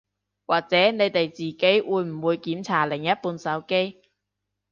[0.47, 4.01] 或者你哋自己會唔會檢查另一半手機